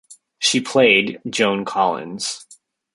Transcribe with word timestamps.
She 0.39 0.61
played 0.61 1.21
Joan 1.29 1.63
Collins. 1.63 2.47